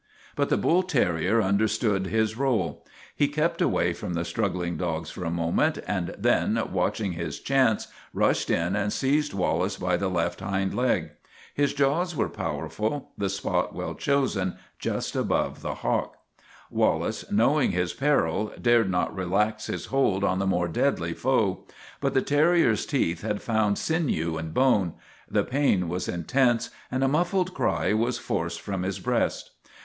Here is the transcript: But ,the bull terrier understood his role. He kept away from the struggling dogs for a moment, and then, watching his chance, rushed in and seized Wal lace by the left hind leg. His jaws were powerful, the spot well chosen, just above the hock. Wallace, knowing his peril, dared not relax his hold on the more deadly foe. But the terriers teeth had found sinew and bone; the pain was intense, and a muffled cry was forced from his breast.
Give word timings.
But 0.35 0.49
,the 0.49 0.57
bull 0.57 0.81
terrier 0.81 1.43
understood 1.43 2.07
his 2.07 2.35
role. 2.35 2.83
He 3.15 3.27
kept 3.27 3.61
away 3.61 3.93
from 3.93 4.15
the 4.15 4.25
struggling 4.25 4.75
dogs 4.75 5.11
for 5.11 5.23
a 5.23 5.29
moment, 5.29 5.77
and 5.85 6.15
then, 6.17 6.59
watching 6.71 7.11
his 7.11 7.39
chance, 7.39 7.87
rushed 8.11 8.49
in 8.49 8.75
and 8.75 8.91
seized 8.91 9.35
Wal 9.35 9.59
lace 9.59 9.77
by 9.77 9.97
the 9.97 10.09
left 10.09 10.39
hind 10.39 10.73
leg. 10.73 11.11
His 11.53 11.75
jaws 11.75 12.15
were 12.15 12.29
powerful, 12.29 13.11
the 13.15 13.29
spot 13.29 13.75
well 13.75 13.93
chosen, 13.93 14.55
just 14.79 15.15
above 15.15 15.61
the 15.61 15.75
hock. 15.75 16.15
Wallace, 16.71 17.23
knowing 17.31 17.69
his 17.69 17.93
peril, 17.93 18.53
dared 18.59 18.89
not 18.89 19.15
relax 19.15 19.67
his 19.67 19.85
hold 19.93 20.23
on 20.23 20.39
the 20.39 20.47
more 20.47 20.67
deadly 20.67 21.13
foe. 21.13 21.67
But 21.99 22.15
the 22.15 22.23
terriers 22.23 22.87
teeth 22.87 23.21
had 23.21 23.43
found 23.43 23.77
sinew 23.77 24.35
and 24.37 24.51
bone; 24.51 24.93
the 25.29 25.43
pain 25.43 25.87
was 25.87 26.07
intense, 26.07 26.71
and 26.89 27.03
a 27.03 27.07
muffled 27.07 27.53
cry 27.53 27.93
was 27.93 28.17
forced 28.17 28.61
from 28.61 28.81
his 28.81 28.97
breast. 28.99 29.51